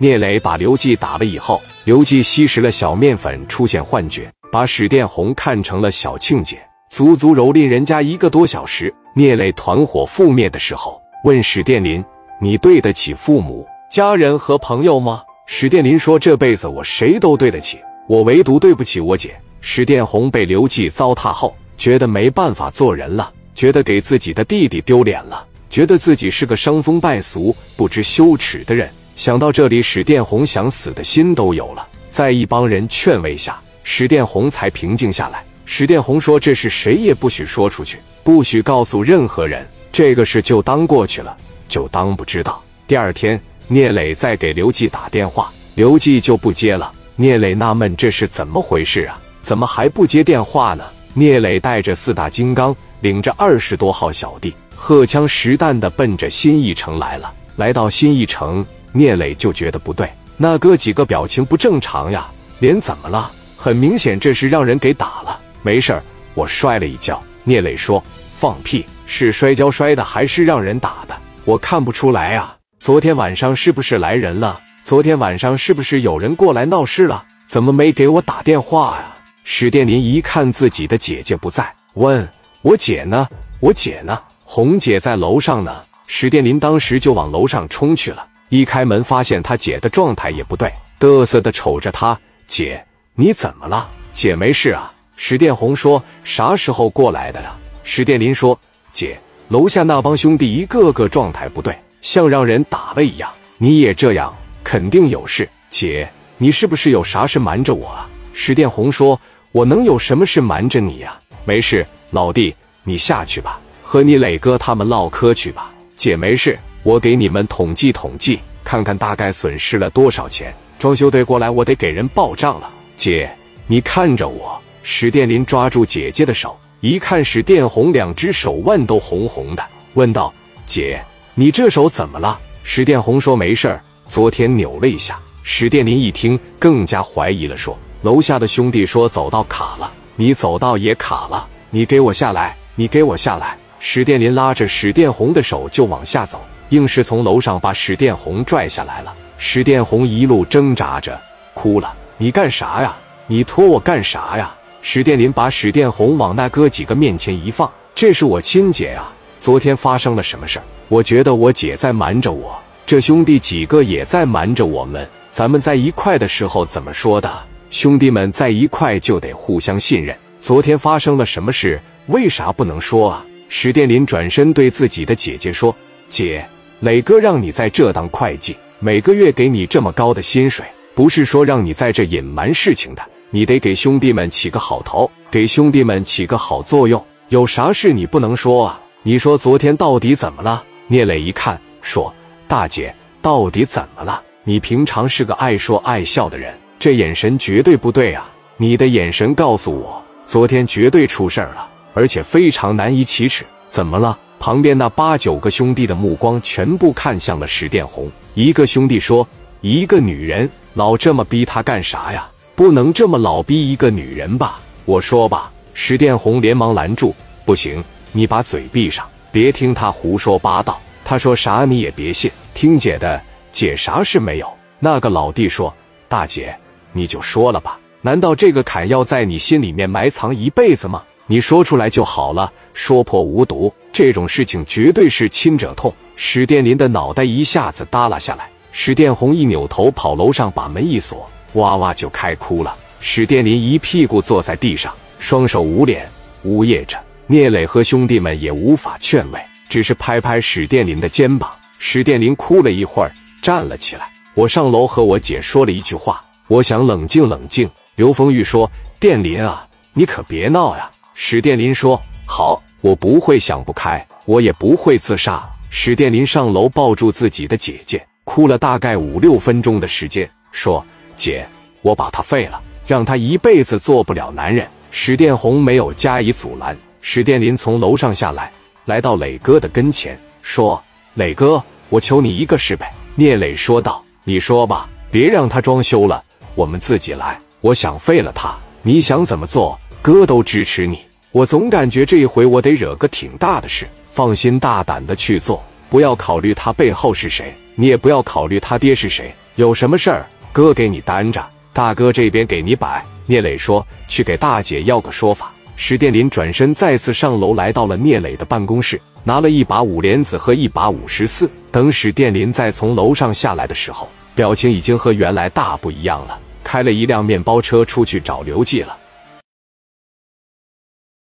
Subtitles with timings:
[0.00, 6.56] 聂磊把刘季打了以后，刘季吸食了小面粉，出现幻觉，把史殿红看成了小庆姐，
[6.88, 8.94] 足足蹂躏人家一个多小时。
[9.16, 12.04] 聂磊团伙覆灭的时候，问史殿林
[12.40, 28.88] ：“你对得起父母、家人和朋友吗？”史殿林说：“这辈子我谁都对得起，我唯独对不起我姐。”史殿红被刘季糟蹋后，觉得没办法做人了，觉得给自己的弟弟丢脸了，觉得自己是个伤风败俗、不知羞耻的人。
[29.18, 31.84] 想到这里，史殿红想死的心都有了。
[32.08, 35.44] 在一帮人劝慰下，史殿红才平静下来。
[35.64, 39.66] 史殿红说：“这事谁也不许说出去，不许告诉任何人。
[39.90, 41.36] 这个事就当过去了，
[41.68, 46.92] 就当不知道。”第二天，聂磊再给刘季打电话，刘季就不接了。
[47.16, 49.20] 聂磊纳闷：“这是怎么回事啊？
[49.42, 57.34] 怎么还不接电话呢？”聂磊带着四大金刚，领着二十多号小弟，荷枪实弹的奔着新义城来了。
[57.56, 58.64] 来到新义城。
[58.92, 63.30] 聂磊就觉得不对，那哥几个表情不正常呀，脸怎么了？
[63.56, 65.40] 很明显这是让人给打了。
[65.62, 66.02] 没事儿，
[66.34, 67.20] 我摔了一跤。
[67.44, 68.02] 聂磊说
[68.36, 71.16] ：“放屁，是摔跤摔的还是让人打的？
[71.44, 72.56] 我看不出来啊。
[72.78, 74.60] 昨天晚上是不是来人了？
[74.84, 77.24] 昨天晚上是不是有人过来闹事了？
[77.48, 82.28] 怎么没给我打电话呀？”史殿林一看自己的姐姐不在，问
[82.62, 83.26] 我姐呢？
[83.60, 84.20] 我姐呢？
[84.44, 85.74] 红姐在楼上呢。
[86.06, 88.26] 史殿林当时就往楼上冲去了。
[88.48, 92.82] 一开门，发现他姐的状态也不对，嘚瑟的瞅着他姐，
[93.14, 93.90] 你怎么了？
[94.12, 94.92] 姐没事啊。
[95.16, 98.58] 史殿红说：“啥时候过来的呀？”史殿林说
[98.92, 103.28] ：“姐，楼下那帮兄弟一个个状态不对，像让人打了一样。
[103.58, 105.48] 你也这样，肯定有事。
[105.68, 111.18] 姐，你是不是有啥事瞒着我啊？”史殿红说：“我能有什么事瞒着你呀？
[111.44, 112.54] 没事，老弟，
[112.84, 115.72] 你下去吧，和你磊哥他们唠嗑去吧。
[115.96, 120.54] 姐没事。”我给你们统计统计，看看大概损失了多少钱。
[120.78, 122.70] 装修队过来，我得给人报账了。
[122.96, 123.30] 姐，
[123.66, 124.58] 你看着我。
[124.82, 129.62] 史殿林抓住姐姐的手，一看史殿红两只手腕都红红的，
[129.94, 130.32] 问道
[130.64, 131.04] ：“姐，
[131.34, 146.40] 你这手怎么了？”史殿红说：“没事儿，昨天扭了一下。”史殿林一听，更加怀疑了，说：“楼下的兄弟说走道卡了，你走道也卡了，你给我下来，你给我下来。”史殿林拉着史殿红的手就往下走。
[146.70, 149.14] 硬是从楼上把史殿红拽下来了。
[149.38, 151.18] 史殿红一路挣扎着，
[151.54, 152.94] 哭了：“你干啥呀？
[153.26, 159.08] 你拖我干啥呀？”史殿林把史殿红往那哥几个面前一放：“这是我亲姐呀！
[159.40, 160.62] 昨天发生了什么事儿？
[160.88, 165.08] 我觉得我姐在瞒着我，这兄弟几个也在瞒着我们。
[165.32, 167.32] 咱们在一块的时候怎么说的？
[167.70, 170.14] 兄弟们在一块就得互相信任。
[170.42, 171.80] 昨天发生了什么事？
[172.08, 175.74] 为啥不能说啊？”史殿林转身对自己的姐姐说
[176.08, 176.46] ：“姐。”
[176.80, 180.64] 磊哥让你在这当会计，每个月给你这么高的薪水，
[180.94, 183.02] 不是说让你在这隐瞒事情的。
[183.30, 187.04] 你得给兄弟们起个好头，给兄弟们起个好作用。
[187.30, 188.80] 有啥事你不能说啊？
[189.02, 190.64] 你说昨天到底怎么了？
[190.86, 192.14] 聂磊一看，说
[192.46, 194.22] ：“大姐，到底怎么了？
[194.44, 198.30] 你平常是个爱说爱笑的人，这眼神绝对不对啊！
[198.56, 203.44] 你的眼神告诉我，昨天绝对出事儿了，而且非常难以启齿。
[203.68, 208.08] 怎么了？”旁边那八九个兄弟的目光全部看向了史殿红。
[208.34, 209.26] 一个兄弟说
[209.60, 212.30] ：“一个女人老这么逼他干啥呀？
[212.54, 215.50] 不能这么老逼一个女人吧？”我说吧。
[215.74, 217.12] 史殿红连忙拦住
[217.44, 217.82] ：“不行，
[218.12, 220.80] 你把嘴闭上，别听他胡说八道。
[221.04, 222.30] 他说啥你也别信。
[222.54, 223.20] 听姐的，
[223.50, 224.48] 姐啥事没有。”
[224.78, 225.74] 那个老弟说
[226.08, 226.56] ：“大姐，
[226.92, 227.76] 你就说了吧。
[228.02, 231.02] 难道这个坎要在你心里面埋藏一辈子吗？
[231.28, 235.94] 你说出来就好了，说破无毒。”这种事情绝对是亲者痛。
[236.16, 242.74] 史殿林的脑袋一下子耷拉下来，史殿红一扭头跑楼上，把门一锁，哇哇就开哭了。
[243.00, 246.08] 史殿林一屁股坐在地上，双手捂脸，
[246.44, 246.98] 呜咽着。
[247.26, 251.50] 聂磊和兄弟们也无法劝慰，只是拍拍史殿林的肩膀。
[251.78, 253.12] 史殿林哭了一会儿，
[253.42, 254.10] 站了起来。
[254.34, 257.68] 我上楼和我姐说了一句话，我想冷静冷静。
[257.96, 265.44] 刘丰玉说：“殿林啊，你可别闹呀。”史殿林说：“好。”我不会想不开，我也不会自杀。
[265.68, 270.86] 史殿林上楼抱住自己的姐姐，哭了大概五六分钟的时间，说
[271.16, 271.44] ：“姐，
[271.82, 276.76] 我把他废了，让他一辈子做不了男人。”史殿红没有加以阻拦。
[277.02, 278.52] 史殿林从楼上下来，
[278.84, 280.80] 来到磊哥的跟前，说
[281.14, 286.22] ：“磊哥，我求你一个事呗。”聂磊说道：“你说吧，别让他装修了，
[286.54, 287.40] 我们自己来。
[287.60, 291.00] 我想废了他，你想怎么做，哥都支持你。”
[291.30, 303.04] 我总感觉这一回我得惹个挺大的事，放心大胆的去做，不要考虑他背后是谁，你也不要考虑他爹是谁，有什么事儿，哥给你担着，大哥这边给你摆。
[303.26, 311.50] 聂磊说：“去给大姐要个说法。”史殿林转身再次上楼，来到了聂磊的办公室，拿了一把五莲子和一把五十四。
[311.70, 316.38] 等史殿林再从楼上下来的时候，表情已经和原来大不一样了。
[316.64, 318.96] 开了一辆面包车出去找刘季了。